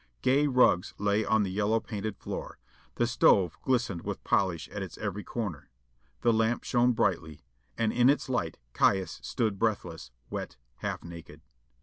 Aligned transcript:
Gay 0.23 0.47
rugs 0.47 0.95
lay 0.97 1.23
on 1.23 1.43
the 1.43 1.51
yellow 1.51 1.79
painted 1.79 2.17
floor; 2.17 2.57
the 2.95 3.05
stove 3.05 3.59
glistened 3.61 4.01
with 4.01 4.23
polish 4.23 4.67
at 4.69 4.81
its 4.81 4.97
every 4.97 5.23
corner. 5.23 5.69
The 6.21 6.33
lamp 6.33 6.63
shone 6.63 6.93
brightly, 6.93 7.43
and 7.77 7.93
in 7.93 8.09
its 8.09 8.27
light 8.27 8.57
Caius 8.73 9.19
stood 9.21 9.59
breathless, 9.59 10.09
wet, 10.31 10.57
half 10.77 11.03
naked. 11.03 11.41